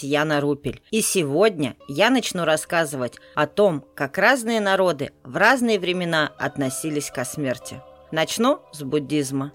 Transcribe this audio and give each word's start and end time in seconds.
Яна 0.00 0.40
Рупель. 0.40 0.80
И 0.90 1.02
сегодня 1.02 1.76
я 1.88 2.08
начну 2.08 2.46
рассказывать 2.46 3.18
о 3.34 3.46
том, 3.46 3.84
как 3.94 4.16
разные 4.16 4.58
народы 4.58 5.12
в 5.24 5.36
разные 5.36 5.78
времена 5.78 6.32
относились 6.38 7.10
ко 7.10 7.26
смерти. 7.26 7.82
Начну 8.10 8.60
с 8.72 8.82
буддизма. 8.82 9.52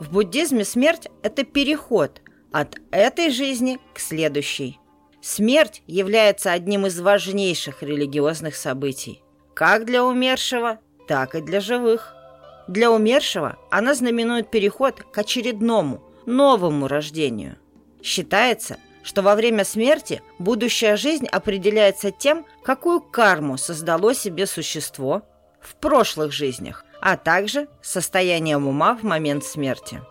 В 0.00 0.10
буддизме 0.10 0.64
смерть– 0.64 1.08
это 1.22 1.44
переход 1.44 2.22
от 2.50 2.78
этой 2.90 3.30
жизни 3.30 3.78
к 3.92 3.98
следующей. 4.00 4.78
Смерть 5.20 5.82
является 5.86 6.50
одним 6.50 6.86
из 6.86 6.98
важнейших 6.98 7.82
религиозных 7.82 8.56
событий. 8.56 9.22
Как 9.52 9.84
для 9.84 10.02
умершего, 10.02 10.78
так 11.06 11.34
и 11.34 11.42
для 11.42 11.60
живых. 11.60 12.14
Для 12.68 12.90
умершего 12.90 13.58
она 13.70 13.94
знаменует 13.94 14.50
переход 14.50 15.02
к 15.02 15.18
очередному, 15.18 16.02
новому 16.24 16.88
рождению. 16.88 17.58
Считается, 18.02 18.78
что 19.02 19.22
во 19.22 19.34
время 19.34 19.64
смерти 19.64 20.22
будущая 20.38 20.96
жизнь 20.96 21.26
определяется 21.26 22.10
тем, 22.10 22.44
какую 22.62 23.00
карму 23.00 23.56
создало 23.56 24.14
себе 24.14 24.46
существо 24.46 25.22
в 25.60 25.74
прошлых 25.76 26.32
жизнях, 26.32 26.84
а 27.00 27.16
также 27.16 27.68
состоянием 27.82 28.66
ума 28.66 28.94
в 28.94 29.02
момент 29.02 29.44
смерти. 29.44 30.02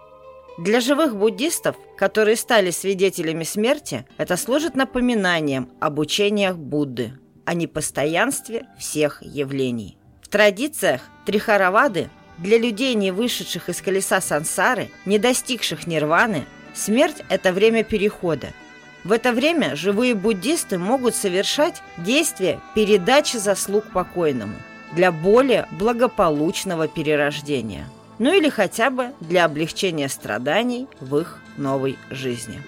Для 0.58 0.80
живых 0.80 1.16
буддистов, 1.16 1.75
которые 1.97 2.35
стали 2.35 2.71
свидетелями 2.71 3.44
смерти, 3.44 4.08
это 4.17 4.38
служит 4.38 4.75
напоминанием 4.75 5.69
об 5.80 5.99
учениях 5.99 6.58
Будды, 6.58 7.13
о 7.45 7.53
непостоянстве 7.53 8.66
всех 8.80 9.22
явлений. 9.22 9.97
В 10.22 10.30
традициях 10.30 11.02
Трихаравады 11.25 12.09
для 12.39 12.58
людей, 12.58 12.95
не 12.95 13.11
вышедших 13.11 13.69
из 13.69 13.81
колеса 13.81 14.19
сансары, 14.19 14.89
не 15.05 15.19
достигших 15.19 15.85
нирваны, 15.85 16.45
смерть– 16.73 17.23
это 17.30 17.53
время 17.53 17.83
перехода– 17.83 18.47
в 19.07 19.13
это 19.13 19.31
время 19.31 19.77
живые 19.77 20.16
буддисты 20.16 20.77
могут 20.77 21.16
совершать 21.16 21.81
действия 21.95 22.59
передачи 22.75 23.38
заслуг 23.38 23.86
покойному 23.94 24.55
для 24.91 25.13
более 25.13 25.66
благополучного 25.72 26.89
перерождения, 26.89 27.88
ну 28.19 28.33
или 28.33 28.50
хотя 28.50 28.89
бы 28.89 29.13
для 29.22 29.45
облегчения 29.45 30.09
страданий 30.09 30.89
в 31.00 31.17
их 31.19 31.39
новой 31.55 31.97
жизни. 32.09 32.61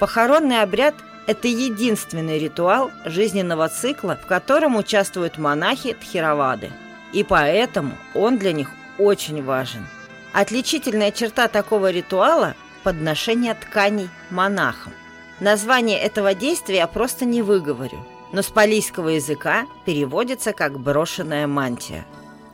Похоронный 0.00 0.60
обряд– 0.60 0.96
это 1.28 1.46
единственный 1.46 2.40
ритуал 2.40 2.90
жизненного 3.04 3.68
цикла, 3.68 4.18
в 4.20 4.26
котором 4.26 4.74
участвуют 4.74 5.38
монахи 5.38 5.92
Тхировады, 5.92 6.72
и 7.12 7.22
поэтому 7.22 7.92
он 8.12 8.38
для 8.38 8.52
них 8.52 8.72
очень 8.98 9.40
важен. 9.40 9.86
Отличительная 10.32 11.12
черта 11.12 11.46
такого 11.46 11.92
ритуала– 11.92 12.56
подношение 12.82 13.54
тканей 13.54 14.08
монахам– 14.30 14.92
Название 15.40 15.98
этого 15.98 16.34
действия 16.34 16.76
я 16.76 16.86
просто 16.86 17.26
не 17.26 17.42
выговорю, 17.42 17.98
но 18.32 18.40
с 18.40 18.46
палийского 18.46 19.10
языка 19.10 19.66
переводится 19.84 20.52
как 20.52 20.80
«брошенная 20.80 21.46
мантия». 21.46 22.06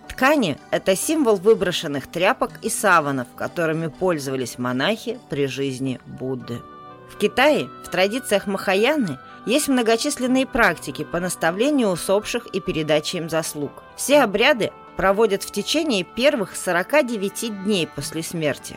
Ткани– 0.08 0.58
это 0.70 0.96
символ 0.96 1.36
выброшенных 1.36 2.06
тряпок 2.06 2.50
и 2.60 2.68
саванов, 2.68 3.28
которыми 3.36 3.86
пользовались 3.86 4.58
монахи 4.58 5.18
при 5.30 5.46
жизни 5.46 6.00
Будды. 6.06 6.60
В 7.08 7.16
Китае 7.16 7.68
в 7.84 7.88
традициях 7.88 8.46
Махаяны 8.46 9.18
есть 9.46 9.68
многочисленные 9.68 10.46
практики 10.46 11.04
по 11.04 11.20
наставлению 11.20 11.88
усопших 11.88 12.46
и 12.46 12.60
передаче 12.60 13.18
им 13.18 13.30
заслуг. 13.30 13.70
Все 13.96 14.22
обряды 14.22 14.72
проводят 14.96 15.44
в 15.44 15.50
течение 15.50 16.04
первых 16.04 16.56
49 16.56 17.64
дней 17.64 17.86
после 17.86 18.22
смерти. 18.22 18.76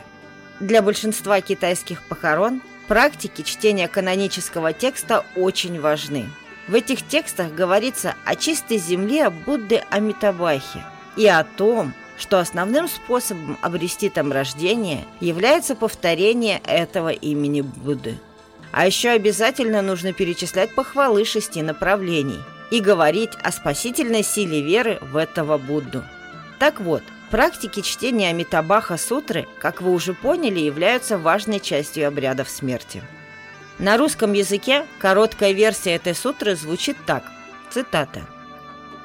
Для 0.60 0.80
большинства 0.80 1.40
китайских 1.40 2.02
похорон 2.04 2.62
Практики 2.88 3.42
чтения 3.42 3.88
канонического 3.88 4.72
текста 4.72 5.24
очень 5.34 5.80
важны. 5.80 6.30
В 6.68 6.74
этих 6.74 7.06
текстах 7.06 7.52
говорится 7.52 8.14
о 8.24 8.36
чистой 8.36 8.78
земле 8.78 9.30
Будды 9.30 9.82
Амитабахи 9.90 10.82
и 11.16 11.26
о 11.26 11.42
том, 11.42 11.92
что 12.16 12.38
основным 12.38 12.88
способом 12.88 13.58
обрести 13.60 14.08
там 14.08 14.32
рождение 14.32 15.04
является 15.20 15.74
повторение 15.74 16.60
этого 16.64 17.10
имени 17.10 17.60
Будды. 17.60 18.18
А 18.72 18.86
еще 18.86 19.10
обязательно 19.10 19.82
нужно 19.82 20.12
перечислять 20.12 20.74
похвалы 20.74 21.24
шести 21.24 21.62
направлений 21.62 22.38
и 22.70 22.80
говорить 22.80 23.32
о 23.42 23.50
спасительной 23.50 24.22
силе 24.22 24.60
веры 24.60 24.98
в 25.00 25.16
этого 25.16 25.58
Будду. 25.58 26.04
Так 26.58 26.80
вот, 26.80 27.02
Практики 27.30 27.82
чтения 27.82 28.30
Амитабаха 28.30 28.96
сутры, 28.96 29.48
как 29.58 29.82
вы 29.82 29.92
уже 29.92 30.14
поняли, 30.14 30.60
являются 30.60 31.18
важной 31.18 31.58
частью 31.58 32.06
обрядов 32.06 32.48
смерти. 32.48 33.02
На 33.78 33.96
русском 33.96 34.32
языке 34.32 34.86
короткая 35.00 35.52
версия 35.52 35.96
этой 35.96 36.14
сутры 36.14 36.54
звучит 36.54 36.96
так. 37.04 37.24
Цитата. 37.70 38.22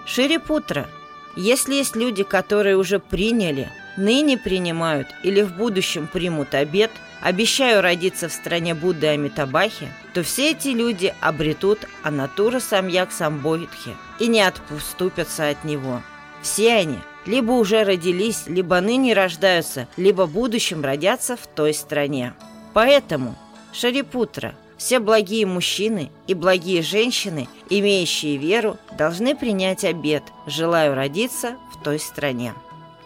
«Ширипутра, 0.05 0.87
если 1.35 1.75
есть 1.75 1.95
люди, 1.95 2.23
которые 2.23 2.77
уже 2.77 2.99
приняли, 2.99 3.71
ныне 3.97 4.38
принимают 4.38 5.07
или 5.23 5.41
в 5.41 5.53
будущем 5.53 6.07
примут 6.07 6.53
обет, 6.53 6.91
обещаю 7.21 7.81
родиться 7.81 8.29
в 8.29 8.33
стране 8.33 8.75
Будды 8.75 9.07
Амитабахи, 9.07 9.91
то 10.13 10.21
все 10.21 10.51
эти 10.51 10.69
люди 10.69 11.13
обретут 11.21 11.88
Анатура 12.03 12.59
Самьяк 12.59 13.11
Самбоидхи 13.11 13.95
и 14.19 14.27
не 14.27 14.41
отступятся 14.41 15.49
от 15.49 15.63
него. 15.63 16.01
Все 16.43 16.75
они– 16.75 16.99
либо 17.25 17.51
уже 17.51 17.83
родились, 17.83 18.43
либо 18.47 18.79
ныне 18.81 19.13
рождаются, 19.13 19.87
либо 19.97 20.25
в 20.25 20.33
будущем 20.33 20.83
родятся 20.83 21.35
в 21.35 21.47
той 21.47 21.73
стране. 21.73 22.33
Поэтому, 22.73 23.35
Шарипутра, 23.73 24.55
все 24.77 24.99
благие 24.99 25.45
мужчины 25.45 26.11
и 26.27 26.33
благие 26.33 26.81
женщины, 26.81 27.47
имеющие 27.69 28.37
веру, 28.37 28.77
должны 28.97 29.35
принять 29.35 29.83
обет 29.83 30.23
«Желаю 30.47 30.95
родиться 30.95 31.57
в 31.71 31.83
той 31.83 31.99
стране». 31.99 32.53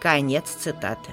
Конец 0.00 0.48
цитаты. 0.48 1.10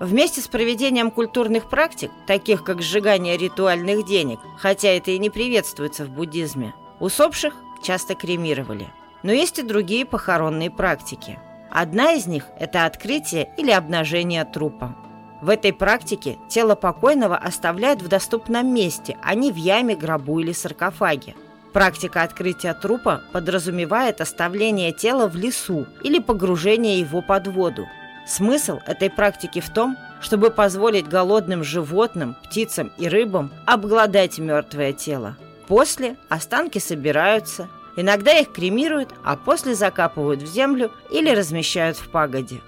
Вместе 0.00 0.40
с 0.40 0.48
проведением 0.48 1.10
культурных 1.10 1.68
практик, 1.68 2.10
таких 2.26 2.64
как 2.64 2.80
сжигание 2.80 3.36
ритуальных 3.36 4.06
денег, 4.06 4.40
хотя 4.56 4.88
это 4.88 5.10
и 5.10 5.18
не 5.18 5.28
приветствуется 5.28 6.06
в 6.06 6.10
буддизме, 6.10 6.74
усопших 7.00 7.54
часто 7.82 8.14
кремировали. 8.14 8.88
Но 9.22 9.30
есть 9.30 9.58
и 9.58 9.62
другие 9.62 10.06
похоронные 10.06 10.70
практики– 10.70 11.38
Одна 11.70 12.12
из 12.12 12.26
них– 12.26 12.44
это 12.58 12.84
открытие 12.84 13.50
или 13.56 13.70
обнажение 13.70 14.44
трупа. 14.44 14.96
В 15.40 15.48
этой 15.48 15.72
практике 15.72 16.36
тело 16.48 16.74
покойного 16.74 17.36
оставляют 17.36 18.02
в 18.02 18.08
доступном 18.08 18.74
месте, 18.74 19.16
а 19.22 19.34
не 19.34 19.52
в 19.52 19.56
яме, 19.56 19.96
гробу 19.96 20.40
или 20.40 20.52
саркофаге. 20.52 21.34
Практика 21.72 22.22
открытия 22.22 22.74
трупа 22.74 23.22
подразумевает 23.32 24.20
оставление 24.20 24.92
тела 24.92 25.28
в 25.28 25.36
лесу 25.36 25.86
или 26.02 26.18
погружение 26.18 26.98
его 26.98 27.22
под 27.22 27.46
воду. 27.46 27.86
Смысл 28.26 28.80
этой 28.86 29.08
практики 29.08 29.60
в 29.60 29.70
том, 29.70 29.96
чтобы 30.20 30.50
позволить 30.50 31.08
голодным 31.08 31.64
животным, 31.64 32.36
птицам 32.44 32.92
и 32.98 33.08
рыбам 33.08 33.50
обглодать 33.66 34.38
мертвое 34.38 34.92
тело. 34.92 35.36
После 35.68 36.16
останки 36.28 36.78
собираются, 36.78 37.68
Иногда 37.96 38.32
их 38.38 38.52
кремируют, 38.52 39.10
а 39.24 39.36
после 39.36 39.74
закапывают 39.74 40.42
в 40.42 40.46
землю 40.46 40.90
или 41.10 41.30
размещают 41.30 41.96
в 41.96 42.08
пагоде. 42.08 42.60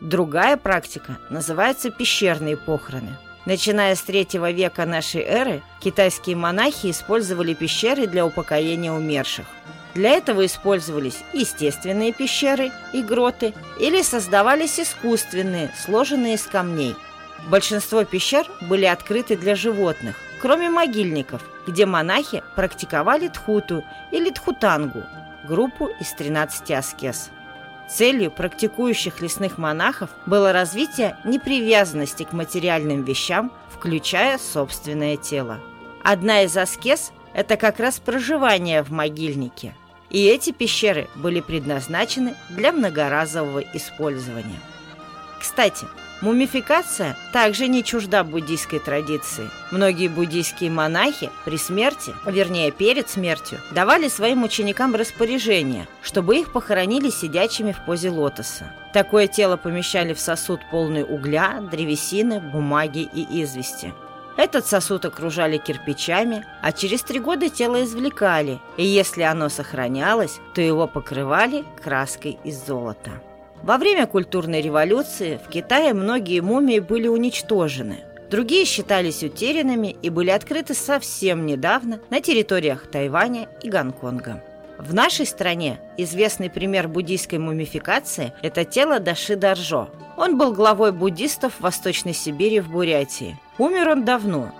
Другая 0.00 0.56
практика 0.56 1.18
называется 1.30 1.90
пещерные 1.90 2.56
похороны. 2.56 3.16
Начиная 3.46 3.94
с 3.94 4.02
третьего 4.02 4.50
века 4.50 4.84
нашей 4.86 5.22
эры, 5.22 5.62
китайские 5.80 6.36
монахи 6.36 6.90
использовали 6.90 7.54
пещеры 7.54 8.06
для 8.06 8.26
упокоения 8.26 8.92
умерших. 8.92 9.46
Для 9.94 10.10
этого 10.10 10.44
использовались 10.44 11.20
естественные 11.32 12.12
пещеры 12.12 12.70
и 12.92 13.02
гроты 13.02 13.54
или 13.80 14.02
создавались 14.02 14.78
искусственные, 14.78 15.72
сложенные 15.82 16.34
из 16.34 16.42
камней. 16.42 16.94
Большинство 17.48 18.04
пещер 18.04 18.46
были 18.62 18.84
открыты 18.84 19.36
для 19.36 19.54
животных, 19.54 20.16
кроме 20.40 20.70
могильников, 20.70 21.42
где 21.66 21.86
монахи 21.86 22.42
практиковали 22.54 23.28
тхуту 23.28 23.84
или 24.10 24.30
тхутангу, 24.30 25.02
группу 25.46 25.88
из 26.00 26.12
13 26.12 26.70
аскез. 26.72 27.30
Целью 27.88 28.30
практикующих 28.30 29.20
лесных 29.20 29.58
монахов 29.58 30.10
было 30.26 30.52
развитие 30.52 31.16
непривязанности 31.24 32.24
к 32.24 32.32
материальным 32.32 33.04
вещам, 33.04 33.52
включая 33.70 34.38
собственное 34.38 35.16
тело. 35.16 35.60
Одна 36.02 36.42
из 36.42 36.56
аскез– 36.56 37.12
это 37.32 37.56
как 37.56 37.78
раз 37.78 37.98
проживание 38.00 38.82
в 38.82 38.90
могильнике. 38.90 39.74
И 40.10 40.24
эти 40.24 40.50
пещеры 40.52 41.08
были 41.14 41.40
предназначены 41.40 42.34
для 42.48 42.72
многоразового 42.72 43.60
использования. 43.60 44.60
Кстати, 45.40 45.86
Мумификация 46.22 47.14
также 47.32 47.68
не 47.68 47.84
чужда 47.84 48.24
буддийской 48.24 48.78
традиции. 48.78 49.50
Многие 49.70 50.08
буддийские 50.08 50.70
монахи 50.70 51.30
при 51.44 51.58
смерти, 51.58 52.14
вернее 52.24 52.70
перед 52.70 53.10
смертью, 53.10 53.60
давали 53.70 54.08
своим 54.08 54.42
ученикам 54.42 54.94
распоряжение, 54.94 55.86
чтобы 56.02 56.38
их 56.38 56.52
похоронили 56.52 57.10
сидячими 57.10 57.72
в 57.72 57.84
позе 57.84 58.08
лотоса. 58.08 58.72
Такое 58.94 59.26
тело 59.26 59.58
помещали 59.58 60.14
в 60.14 60.20
сосуд 60.20 60.60
полный 60.70 61.04
угля, 61.04 61.60
древесины, 61.60 62.40
бумаги 62.40 63.08
и 63.12 63.42
извести. 63.42 63.92
Этот 64.38 64.66
сосуд 64.66 65.04
окружали 65.04 65.58
кирпичами, 65.58 66.46
а 66.62 66.72
через 66.72 67.02
три 67.02 67.20
года 67.20 67.50
тело 67.50 67.82
извлекали, 67.84 68.58
и 68.78 68.84
если 68.84 69.22
оно 69.22 69.50
сохранялось, 69.50 70.40
то 70.54 70.62
его 70.62 70.86
покрывали 70.86 71.64
краской 71.82 72.38
из 72.42 72.56
золота. 72.66 73.10
Во 73.66 73.78
время 73.78 74.06
культурной 74.06 74.60
революции 74.60 75.40
в 75.44 75.48
Китае 75.48 75.92
многие 75.92 76.38
мумии 76.38 76.78
были 76.78 77.08
уничтожены. 77.08 78.04
Другие 78.30 78.64
считались 78.64 79.24
утерянными 79.24 79.96
и 80.02 80.08
были 80.08 80.30
открыты 80.30 80.72
совсем 80.72 81.46
недавно 81.46 81.98
на 82.08 82.20
территориях 82.20 82.88
Тайваня 82.88 83.48
и 83.64 83.68
Гонконга. 83.68 84.40
В 84.78 84.94
нашей 84.94 85.26
стране 85.26 85.80
известный 85.96 86.48
пример 86.48 86.86
буддийской 86.86 87.40
мумификации– 87.40 88.32
это 88.42 88.64
тело 88.64 89.00
Даши 89.00 89.34
Даржо. 89.34 89.88
Он 90.16 90.38
был 90.38 90.52
главой 90.52 90.92
буддистов 90.92 91.54
в 91.54 91.62
Восточной 91.62 92.14
Сибири 92.14 92.60
в 92.60 92.70
Бурятии. 92.70 93.36
Умер 93.58 93.88
он 93.88 94.04
давно, 94.04 94.52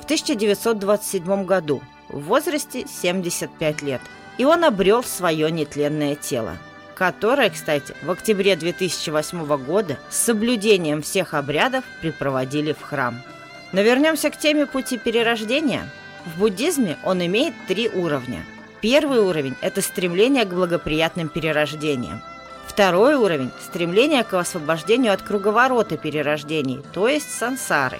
в 0.00 0.04
1927 0.04 1.44
году, 1.44 1.82
в 2.08 2.20
возрасте 2.20 2.86
75 2.88 3.82
лет. 3.82 4.00
И 4.38 4.46
он 4.46 4.64
обрел 4.64 5.04
свое 5.04 5.50
нетленное 5.50 6.14
тело, 6.14 6.56
которое, 6.96 7.50
кстати, 7.50 7.94
в 8.02 8.10
октябре 8.10 8.56
2008 8.56 9.46
года 9.64 9.98
с 10.10 10.16
соблюдением 10.16 11.02
всех 11.02 11.34
обрядов 11.34 11.84
припроводили 12.00 12.72
в 12.72 12.82
храм. 12.82 13.22
Но 13.70 13.82
вернемся 13.82 14.30
к 14.30 14.36
теме 14.36 14.66
пути 14.66 14.98
перерождения. 14.98 15.88
В 16.24 16.40
буддизме 16.40 16.98
он 17.04 17.24
имеет 17.24 17.54
три 17.68 17.88
уровня– 17.88 18.44
Первый 18.80 19.20
уровень– 19.20 19.56
это 19.62 19.80
стремление 19.80 20.44
к 20.44 20.52
благоприятным 20.52 21.28
перерождениям. 21.28 22.22
Второй 22.66 23.14
уровень– 23.14 23.50
стремление 23.60 24.22
к 24.22 24.34
освобождению 24.34 25.12
от 25.12 25.22
круговорота 25.22 25.96
перерождений, 25.96 26.84
то 26.92 27.08
есть 27.08 27.30
сансары. 27.30 27.98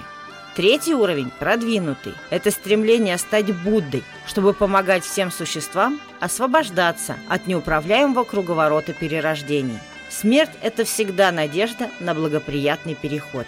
Третий 0.56 0.94
уровень– 0.94 1.30
продвинутый. 1.38 2.14
Это 2.30 2.50
стремление 2.50 3.18
стать 3.18 3.54
Буддой, 3.54 4.02
чтобы 4.26 4.54
помогать 4.54 5.04
всем 5.04 5.30
существам 5.30 6.00
освобождаться 6.18 7.16
от 7.28 7.46
неуправляемого 7.46 8.24
круговорота 8.24 8.92
перерождений. 8.92 9.78
Смерть– 10.10 10.50
это 10.62 10.84
всегда 10.84 11.30
надежда 11.30 11.90
на 12.00 12.14
благоприятный 12.14 12.94
переход. 12.94 13.46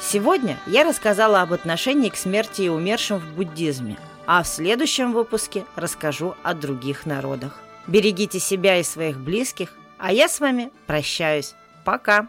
Сегодня 0.00 0.58
я 0.66 0.84
рассказала 0.84 1.40
об 1.40 1.52
отношении 1.52 2.10
к 2.10 2.16
смерти 2.16 2.62
и 2.62 2.68
умершим 2.68 3.18
в 3.18 3.34
буддизме– 3.34 3.96
а 4.26 4.42
в 4.42 4.46
следующем 4.46 5.12
выпуске 5.12 5.64
расскажу 5.76 6.34
о 6.42 6.54
других 6.54 7.06
народах. 7.06 7.60
Берегите 7.86 8.38
себя 8.38 8.78
и 8.78 8.82
своих 8.82 9.18
близких, 9.18 9.70
а 9.98 10.12
я 10.12 10.28
с 10.28 10.40
вами 10.40 10.70
прощаюсь. 10.86 11.54
Пока! 11.84 12.28